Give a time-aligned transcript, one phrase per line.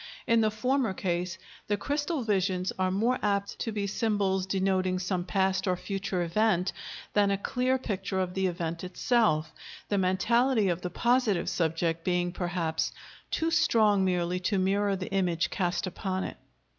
[0.25, 5.23] In the former case the crystal visions are more apt to be symbols denoting some
[5.25, 6.73] past or future event
[7.13, 9.53] than a clear picture of the event itself,
[9.89, 12.91] the mentality of the "positive" subject being, perhaps,
[13.29, 16.37] too strong merely to mirror the image cast upon it.